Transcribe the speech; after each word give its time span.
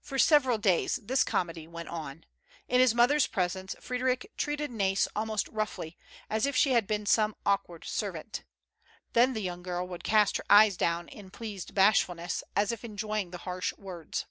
For 0.00 0.18
several 0.18 0.56
days 0.56 0.98
tliis 0.98 1.22
comedy 1.26 1.68
went 1.68 1.90
on. 1.90 2.24
In 2.66 2.80
his 2.80 2.94
moth 2.94 3.10
er's 3.10 3.26
presence 3.26 3.76
Frederic 3.78 4.32
treated 4.38 4.70
Na'is 4.70 5.06
almost 5.14 5.48
roughly, 5.48 5.98
as 6.30 6.46
if 6.46 6.56
she 6.56 6.72
had 6.72 6.86
been 6.86 7.04
some 7.04 7.36
awkward 7.44 7.84
servant. 7.84 8.44
Then 9.12 9.34
the 9.34 9.42
young 9.42 9.62
girl 9.62 9.86
would 9.86 10.02
cast 10.02 10.38
her 10.38 10.44
eyes 10.48 10.78
down 10.78 11.08
in 11.08 11.28
pleased 11.30 11.74
bash 11.74 12.02
fulness, 12.02 12.42
as 12.56 12.72
if 12.72 12.84
enjoying 12.84 13.32
the 13.32 13.38
harsh 13.44 13.74
words. 13.76 14.24